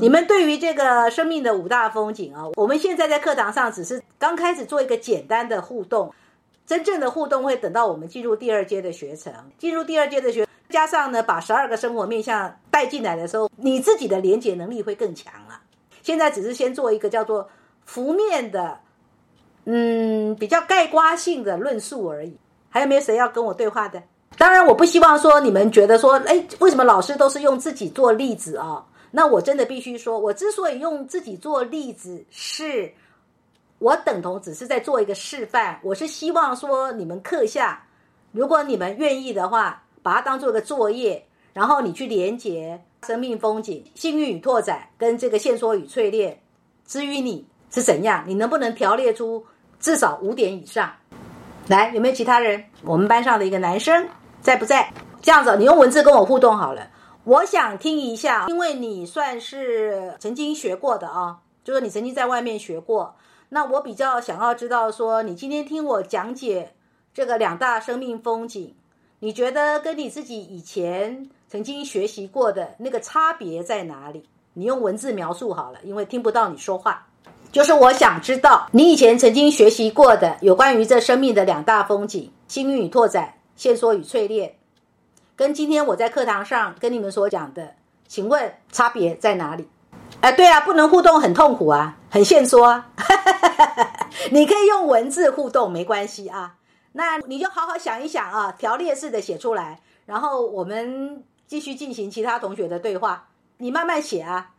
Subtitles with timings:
[0.00, 6.10] 你们对于这个生命的五大风景啊，我们现在在课堂上只是刚开始做一个简单的互动，
[6.66, 15.60] 真正的互动会等到我们进入第二阶的学程，进入第二阶的学，加上呢把十二个生活面向带进来的时候，你自己的连结能力会更强了。
[16.02, 17.50] 现在只是先做一个叫做
[17.84, 18.80] 浮面的，
[19.66, 22.34] 嗯，比较概括性的论述而已。
[22.70, 24.02] 还有没有谁要跟我对话的？
[24.38, 28.82] 当然，我不希望说你们觉得说，哎，为什么老师都是用自己做例子啊？
[29.10, 32.92] 那我真的必须说，我之所以用自己做例子，是
[33.78, 35.80] 我等同只是在做一个示范。
[35.82, 37.84] 我是希望说，你们课下，
[38.32, 46.40] 如果你们愿意的话，把它当做一个作业，然后你去连接生命风景、幸运与拓展跟这个线索与淬炼，
[46.86, 49.44] 至于你是怎样，你能不能条列出
[49.80, 50.92] 至少五点以上？
[51.66, 52.64] 来，有没有其他人？
[52.82, 54.08] 我们班上的一个男生
[54.40, 54.92] 在不在？
[55.20, 56.88] 这样子，你用文字跟我互动好了。
[57.24, 63.14] 我想听一下，因为你算是曾经学过的啊，就是你曾经在外面学过。
[63.50, 66.72] 那我比较想要知道，说你今天听我讲解
[67.12, 68.74] 这个两大生命风景，
[69.18, 74.24] 你觉得跟你自己以前曾经学习过的那个差别在哪里？
[74.54, 77.06] 你用文字描述好了，因为听不到你说话。
[77.52, 84.54] 就是我想知道你以前曾经学习过的有关于这生命的两大风景：幸运与拓展，线索与淬炼。
[85.40, 87.72] 跟今天我在课堂上跟你们所讲的，
[88.06, 89.66] 请问差别在哪里？
[90.20, 92.90] 哎，对啊，不能互动很痛苦啊，很限缩啊。
[94.32, 96.56] 你可以用文字互动，没关系啊。
[96.92, 103.28] 那你就好好想一想啊，条列式的写出来，然后我们继续进行其他同学的对话。
[103.56, 104.50] 你慢慢写啊。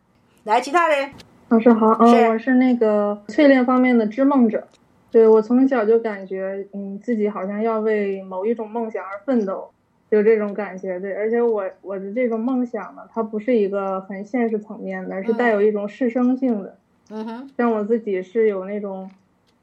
[0.42, 1.12] 来，其他人，
[1.50, 4.66] 老师好，嗯，我是那个淬炼方面的织梦者。
[5.12, 9.70] 对我从小就感觉，嗯，自己好像要为某一种梦想而奋斗。
[10.16, 16.76] 有这种感觉，对，而且我我的这种梦想呢，它不是一个很现实层面的，而是带有一种师生性的。
[17.08, 19.10] 嗯哼，像我自己是有那种，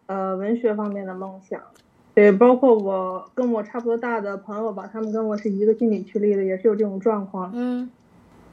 [0.08, 1.61] 呃，文学方面的梦想，
[2.16, 7.52] 对，包括我跟我差不多大的朋友吧，他们跟我是一个心理区立的，也是有这种状况。
[7.54, 7.92] 嗯，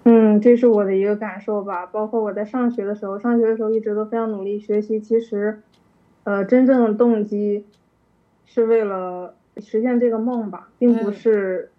[0.05, 1.87] 嗯，这是我的一个感受吧。
[1.87, 5.63] 包括我在上学的时候，上学的时候一直都非常努力学习，其实，
[6.25, 7.65] 呃，真正的动机
[8.45, 11.71] 是为了实现这个梦吧，并不是。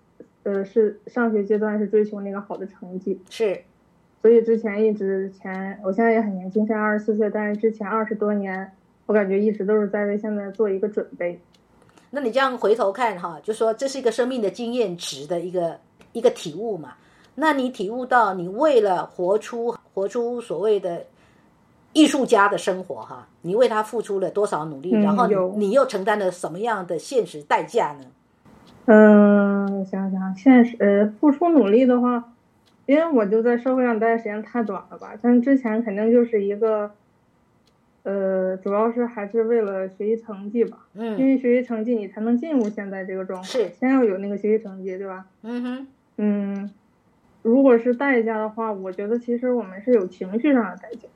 [0.47, 3.61] 呃，是上学阶段是追求那个好的成绩，是，
[4.21, 8.71] 所以之前一直前，我现在也很年轻，现在二十四岁，但是之前二十多年，
[9.07, 11.37] 我感觉一直都是在为现在做一个准备。
[12.11, 15.77] 那你这样回头看哈，就说这是一个生命的经验值的一个
[16.13, 16.93] 一个体悟嘛？
[17.35, 21.05] 那你体悟到你为了活出活出所谓的
[21.91, 25.27] 艺术家的生活哈，你为他付出了多少努力，然后
[25.57, 28.05] 你又承担了什么样的现实代价呢？
[28.05, 28.11] 嗯，
[28.87, 32.33] 想想现实，呃，付出努力的话，
[32.85, 35.13] 因为我就在社会上待的时间太短了吧。
[35.21, 36.91] 像之前肯定就是一个，
[38.03, 40.87] 呃，主要是还是为了学习成绩吧。
[40.93, 41.17] 嗯。
[41.19, 43.47] 因为学习成绩，你才能进入现在这个状态。
[43.47, 43.69] 是。
[43.77, 45.25] 先要有那个学习成绩，对吧？
[45.41, 45.87] 嗯哼。
[46.17, 46.71] 嗯，
[47.41, 51.09] 如果是代价的话，我觉得其实我们是有情绪上的代价，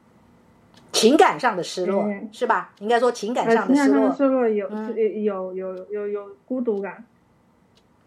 [0.91, 2.73] 情感上的失落，是吧？
[2.79, 4.11] 应该说情感上的失落。
[4.13, 4.69] 失落有
[5.23, 7.03] 有有有有孤独感。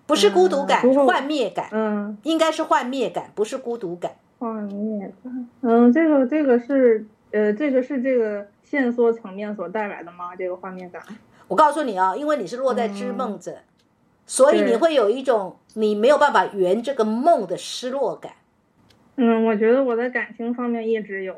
[0.06, 1.68] 不是孤独感，幻灭感。
[1.72, 4.12] 嗯，应该是幻灭感，不是孤独感。
[4.38, 5.48] 幻灭感。
[5.62, 10.36] 嗯，这个这个是呃，这个是这个线索层面所带来的吗？
[10.36, 11.02] 这个幻灭感。
[11.48, 13.58] 我告诉你啊，因为你是落在织梦者，
[14.26, 18.32] 所以你会有一种你没有办法圆这个梦的失落感。
[19.16, 21.34] 嗯，我觉得我在感情方面一直有。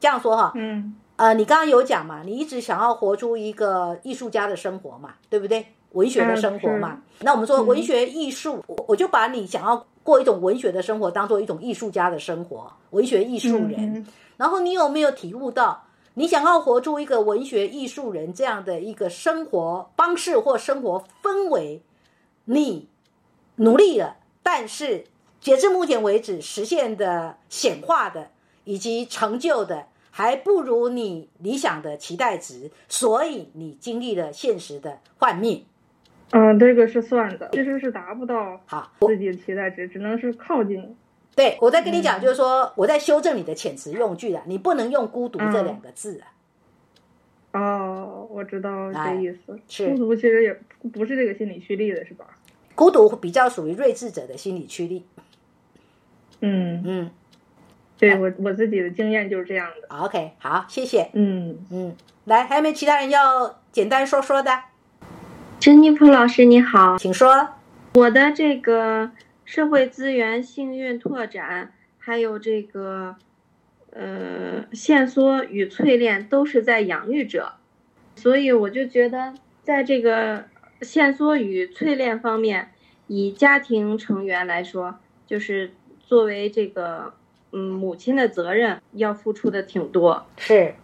[0.00, 0.52] 这样说哈。
[0.54, 0.96] 嗯。
[1.16, 5.66] 呃，你刚刚有讲嘛，你一直想要活出一个艺术家的生活嘛，对不对？
[5.94, 14.06] 文学的生活嘛，那我们说文学艺术，我我就把你想要过一种文学的生活当做一种艺术家的生活，文学艺术人。
[14.36, 21.82] 然后你有没有体悟到，你想要活出一个文学艺术人这样的一个生活方式或生活氛围？
[22.44, 22.88] 你
[23.56, 25.04] 努力了，但是
[25.40, 28.28] 截至目前为止实现的显化的
[28.64, 29.86] 以及成就的。
[30.16, 35.64] 还不如你理想的期待值，所以你经历了现实的幻灭。
[36.36, 40.96] 嗯，这个是算的，其实是达不到好自己的期待值，只能是靠近。
[41.36, 46.20] 对我在跟你讲，就是说我在修正你的遣词用句啊，你不能用孤独这两个字
[47.52, 47.60] 啊。
[47.60, 49.56] 哦，我知道这意思。
[49.68, 50.60] 是孤独其实也
[50.92, 52.26] 不是这个心理驱力的，是吧？
[52.74, 55.06] 孤独比较属于睿智者的心理驱力。
[56.40, 57.10] 嗯嗯。
[57.96, 59.96] 对我我自己的经验就是这样的。
[59.96, 61.10] OK，好，谢谢。
[61.12, 61.94] 嗯嗯，
[62.24, 64.50] 来，还有没有其他人要简单说说的？
[65.64, 67.48] 珍妮普老师你好，请说。
[67.94, 69.12] 我的这个
[69.46, 73.16] 社会资源幸运拓展，还有这个
[73.90, 77.54] 呃，线索与淬炼都是在养育者，
[78.14, 79.32] 所以我就觉得，
[79.62, 80.44] 在这个
[80.82, 82.72] 线索与淬炼方面，
[83.06, 84.96] 以家庭成员来说，
[85.26, 87.14] 就是作为这个
[87.52, 90.74] 嗯母亲的责任，要付出的挺多，是。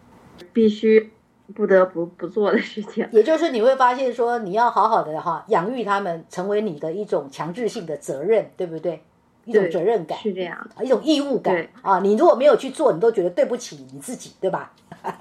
[0.55, 1.11] 必须
[1.55, 3.07] 不得不不做的事情。
[3.13, 9.03] 也就是你会发现说，你要好好的哈养育他们，成为你的一种强制性的责任，对不对？
[9.47, 11.99] 一种责任感是这样一种义务感啊！
[12.01, 14.73] 你如果没有去做，你都觉得对不起你自己，对吧？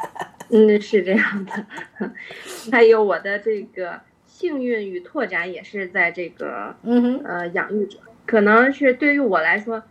[0.52, 2.12] 嗯，是这样的。
[2.70, 9.82] 还有我的这个幸运与拓展也是在这个嗯哼呃养育者，可能是对于我来说，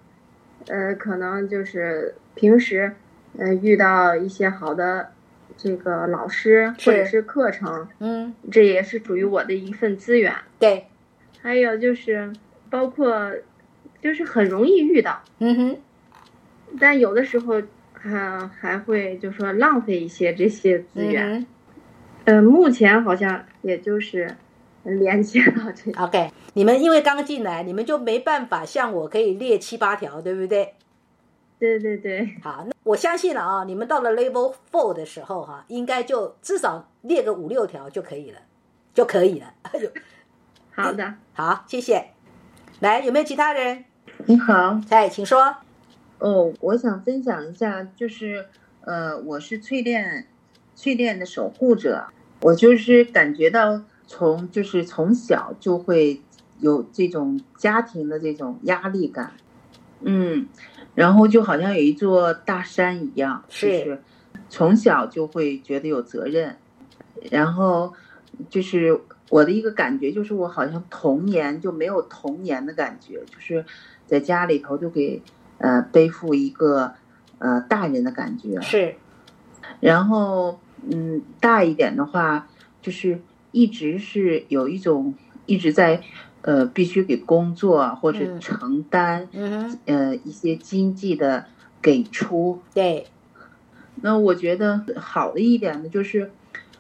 [0.67, 2.95] 呃，可能就是平时
[3.39, 5.11] 呃遇到一些好的
[5.59, 10.33] 这个老师或者是课程，嗯，这也是属于我的一份资源。
[10.59, 10.87] 对，
[11.43, 12.33] 还有就是
[12.71, 13.31] 包括。
[14.01, 15.77] 就是很容易遇到，嗯哼，
[16.79, 17.61] 但有的时候
[17.93, 21.45] 还还会就说浪费一些这些资源，
[22.27, 24.37] 嗯，目前好像也就是
[24.85, 25.91] 连接到这。
[26.01, 30.75] OK，你们因为刚进来，你们就没办法像我可以列七八条，对不对？
[31.59, 32.37] 对对对。
[32.43, 38.39] 好，那我相信了啊，你们到了 Level Four 的时候哈，应该就至少列个五六条就可以了，
[38.95, 39.53] 就可以了。
[40.71, 42.11] 好的，好，谢谢。
[42.81, 43.85] 来，有没有其他人？
[44.27, 45.57] 你好，哎，请说。
[46.19, 48.47] 哦，我想分享一下，就是
[48.83, 50.27] 呃，我是淬炼，
[50.77, 52.07] 淬炼的守护者。
[52.41, 56.23] 我就是感觉到从就是从小就会
[56.61, 59.33] 有这种家庭的这种压力感，
[60.03, 60.47] 嗯，
[60.99, 64.03] 然后就好像有一座大山一样，是
[64.49, 66.57] 从小就会觉得有责任，
[67.31, 67.95] 然后
[68.51, 69.01] 就是。
[69.31, 73.63] 我的一个感觉就是，我好像童年就没有童年的感觉，就是
[74.07, 75.21] 在家里头就给
[75.59, 76.95] 呃背负一个
[77.39, 78.59] 呃大人的感觉。
[78.63, 78.95] 是，
[79.81, 80.59] 然后
[80.91, 82.49] 嗯大一点的话，
[82.81, 83.21] 就是
[83.53, 86.03] 一直是有一种一直在
[86.43, 89.29] 呃必须给工作或者承担
[89.87, 91.47] 呃一些经济的
[91.83, 92.61] 给出。
[92.75, 93.07] 对。
[94.03, 96.31] 那我觉得好的一点呢，就是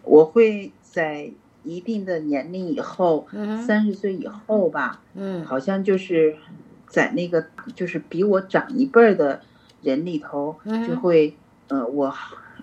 [0.02, 1.31] 我会在。
[1.64, 3.26] 一定的年龄以后，
[3.66, 6.34] 三十岁以后吧，嗯，好像就是
[6.88, 7.44] 在那个
[7.75, 9.43] 就是比我长一辈儿的
[9.82, 10.56] 人里头，
[10.87, 11.34] 就会
[11.66, 12.14] 呃，我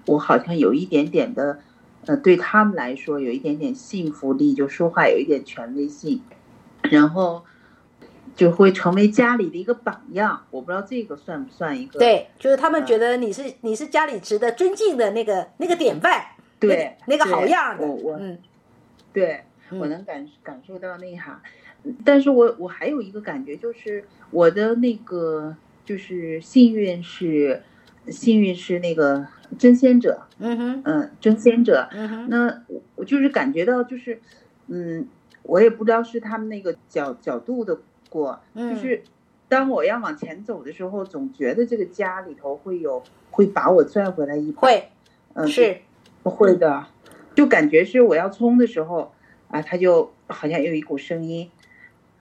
[0.07, 1.59] 我好像有一点点的
[2.07, 6.21] 呃，对他们来说有一点点信服力，就说话有一点权威性，
[6.91, 7.43] 然后
[8.35, 10.45] 就会成为家里的一个榜样。
[10.51, 11.99] 我不知道这个算不算一个？
[11.99, 16.25] 对，就是他们觉得你是你是家里值得尊敬的那个那个典范，
[16.59, 18.37] 对，那个好样的，我我嗯。
[19.13, 21.41] 对，我能感感受到那哈，
[22.03, 25.55] 但是我我还有一个感觉，就是我的那个
[25.85, 27.63] 就是幸运是
[28.09, 29.25] 幸运是那个
[29.57, 32.61] 争先者，嗯哼，嗯，真仙者，嗯哼，那
[32.95, 34.19] 我就是感觉到就是，
[34.67, 35.07] 嗯，
[35.47, 37.77] 我也不知道是他们那个角角度的
[38.09, 39.03] 过，就是
[39.47, 44.89] 当我要往前走的时候，总觉得这个家里头会有会把我拽回来一把，会，
[45.33, 45.77] 嗯，是，
[46.23, 46.85] 不会的。
[47.35, 49.13] 就感觉是我要冲的时候，
[49.49, 51.51] 啊，他就好像有一股声音，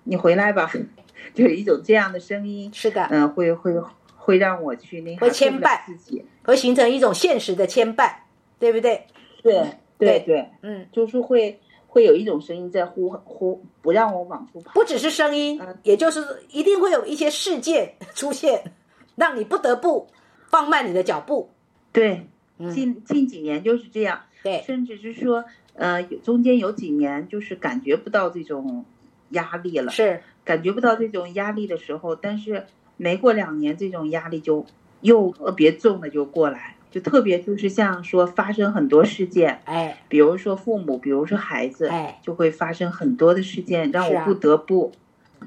[0.03, 0.71] 你回来吧，
[1.33, 2.71] 就有一种这样的声音。
[2.75, 3.73] 是的，嗯，会会
[4.17, 8.11] 会让我去那会牵绊自己，会形成一种现实的牵绊，
[8.59, 9.07] 对不对？
[9.43, 9.63] 对
[9.97, 11.61] 对对，嗯，就是会
[11.95, 14.73] 会有一种声音在呼呼，不让我往出跑。
[14.75, 18.73] 不只是声音，也就是一定会有一些事件 出现，
[19.15, 20.09] 让你不得不
[20.51, 21.51] 放慢你的脚步。
[21.93, 22.27] 对，
[22.75, 24.23] 近近几年就是这样。
[24.43, 28.85] 对，甚至是说，呃，中间有几年就是感觉不到这种
[29.29, 34.67] 压力了，是感觉不到这种压力的时候，但是没过两年，这种压力就
[35.01, 44.93] 又特别重的就过来，就特别就是像说发生很多事件，哎，比如说父母，比如说孩子，哎，就会发生很多的事件，让我不得不，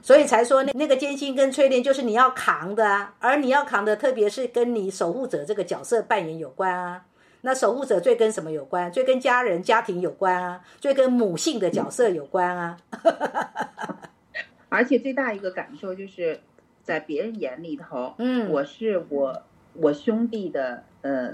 [0.01, 7.06] 所以才说那那个艰辛跟淬炼就是你要扛的啊，而你要扛的，特别是跟你守护者这个角色扮演有关啊。
[7.44, 8.92] 那守护者最跟什么有关？
[8.92, 12.77] 最跟家人、家庭有关啊，最跟母性的角色有关啊。
[14.68, 16.42] 而且最大一个感受就是，
[16.84, 19.44] 在别人眼里头，嗯，我是我
[19.80, 21.34] 我兄弟的，呃，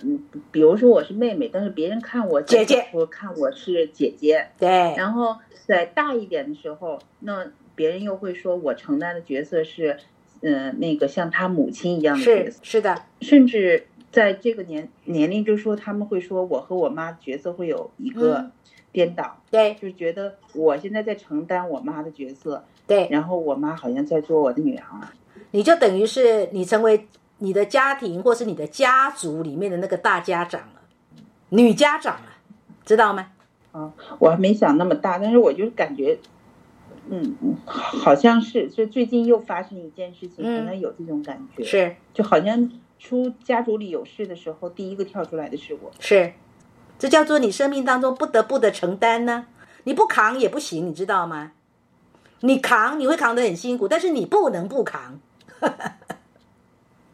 [0.52, 4.70] 比如说我是妹妹，但是别人看我姐姐，我看我是姐姐，对。
[4.96, 9.98] 然后在大一点的时候，那别人又会说我承担的角色是，
[10.42, 13.88] 嗯，那个像他母亲一样的角色，是的，甚至。
[14.14, 18.52] 在这个年年龄，就说他们会说我和我妈角色会有一个
[18.92, 24.86] 颠倒，对，就是觉得我现在在承担我妈的角色，对，然后我妈好像在做我的女儿，
[25.50, 27.08] 你就等于是你成为
[27.40, 30.82] 你的家庭或是你的家族里面的那个大家长了，
[31.50, 32.28] 女家长了，
[32.86, 33.28] 知道吗？
[33.72, 36.20] 啊，我还没想那么大，但是我就感觉，
[37.10, 37.36] 嗯，
[37.66, 46.34] 好像是，就最近又发生一件事情，可能有这种感觉，是，就好像出家族里有事的时候，第一个跳出来的是我，是，
[47.00, 49.48] 这叫做你生命当中不得不的承担呢，
[49.84, 51.52] 你不扛也不行，你知道吗？
[52.42, 55.20] 你扛你会扛得很辛苦，但是你不能不扛。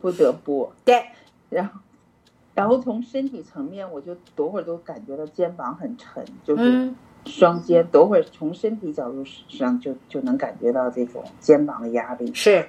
[0.02, 1.06] 不得不对，
[1.50, 1.80] 然后，
[2.56, 6.92] 然后从身体层面，我就多会儿都感觉到肩膀很沉，就是
[7.26, 12.66] 双肩，多会儿从身体角度上就就能感觉到这种肩膀的压力，是，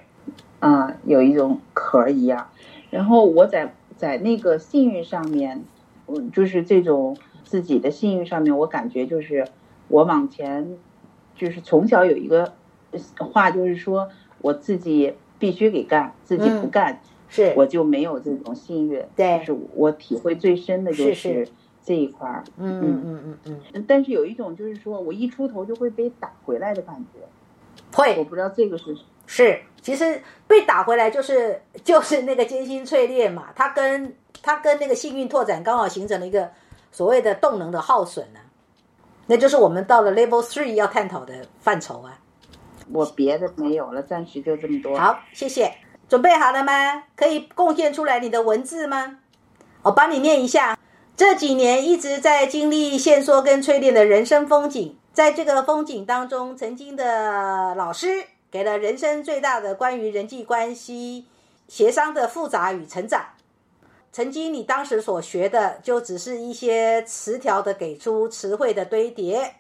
[0.59, 2.49] 啊，有一种壳一样。
[2.91, 5.65] 然后我在在那个幸运上面，
[6.09, 9.47] 嗯，就是这种自己的幸运上面，我感觉就是
[9.89, 10.77] 我往前，
[11.37, 12.53] 就是从小有一个
[13.19, 14.09] 话，就是说
[14.41, 17.01] 我自己必须给干，自己不干。
[17.31, 19.03] 是，我就没有这种幸运。
[19.17, 21.49] 对，是我体会最深的就是
[21.83, 22.45] 这一块儿。
[22.59, 23.85] 嗯嗯嗯嗯嗯。
[23.89, 27.21] 但是有一种就是说我一出头就会被打回来的感觉。
[27.97, 28.95] 会，我不知道这个是
[29.27, 29.61] 是。
[29.81, 36.51] 其实被打回来就是就是那个艰辛淬炼嘛，它跟它跟那个幸运拓展刚好形成了一个
[36.93, 38.41] 所谓的动能的耗损呢。
[39.27, 42.19] 那就是我们到了 Level Three 要探讨的范畴啊。
[42.93, 44.99] 我别的没有了，暂时就这么多。
[44.99, 45.73] 好，谢谢。
[46.11, 47.05] 准备好了吗？
[47.15, 49.19] 可以贡献出来你的文字吗？
[49.83, 50.77] 我帮你念一下。
[51.17, 61.27] 这几年一直在经历线索跟淬炼的人生风景，在这个风景当中，曾经的老师给了人生最大的关于人际关系
[61.69, 63.27] 协商的复杂与成长。
[64.11, 69.55] 曾经你当时所学的就只是一些词条的给出词汇的堆叠，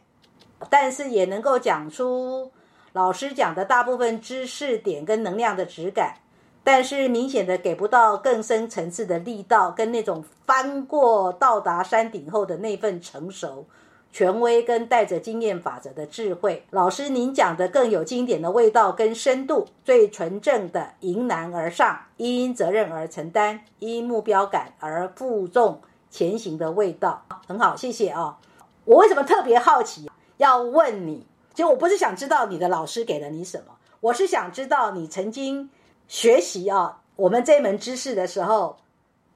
[0.68, 2.50] 但是也能够讲出
[2.92, 6.16] 老师讲的大部分知识点跟能量的质感。
[6.62, 13.66] 但是明显的给不到更深层次的力道，跟那种翻过到达山顶后的那份成熟、
[14.12, 16.64] 权威跟带着经验法则的智慧。
[16.70, 28.36] 老师，您讲的更有经典的味道跟深度，最纯正的迎难而上，因责任而承担，因目标感而负重前行的味道，很好，谢谢啊！
[28.84, 31.26] 我为什么特别好奇要问你？
[31.54, 35.70] 就我不是想知道你的老师给了你什么，我是想知道你曾经。
[36.10, 38.76] 学习啊，我们这门知识的时候，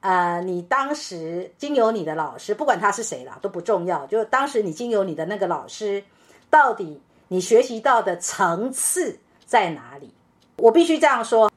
[0.00, 6.02] 呃，你当时经由你的老师，不管他是谁了都不重要，就当时你经由你的那个老师，
[6.50, 9.16] 到底你学习到的层次
[9.46, 10.12] 在哪里？
[10.56, 11.48] 我必须这样说，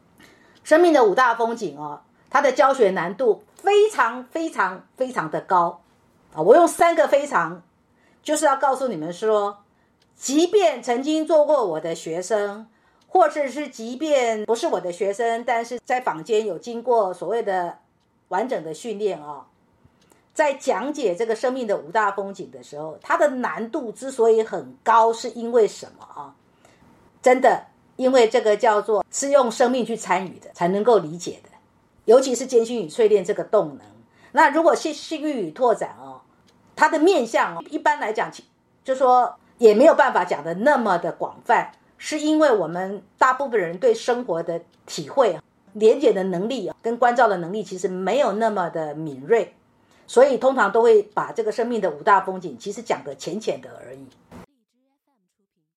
[0.63, 5.81] 生命的五大风景哦，它的教学难度非常非常非常的高
[6.35, 6.43] 啊！
[6.43, 7.63] 我用三个非常，
[8.21, 9.63] 就是要告诉你们说，
[10.15, 12.67] 即便曾经做过我的学生。
[13.07, 17.79] 或者是即便不是我的学生，但是在坊间有经过所谓的
[18.27, 19.47] 完整的训练啊，
[20.33, 26.35] 在讲解这个生命的五大风景的时候，它的难度之所以很高，是因为什么啊？
[27.21, 31.49] 真的，因为这个叫做是用生命去参与的，才能够理解的。
[32.05, 33.79] 尤其是艰辛与淬炼这个动能。
[34.33, 36.21] 那如果是幸运与拓展哦，
[36.75, 38.31] 它的面向哦一般来讲，
[38.83, 41.71] 就说也没有办法讲的那么的广泛。
[41.97, 45.37] 是因为我们大部分人对生活的体会、
[45.73, 49.53] 连接的能力跟关照的能力，其实没有那么的敏锐，
[50.05, 54.05] 所以通常都会把这个生命的五大风景，其实讲的浅浅的而已。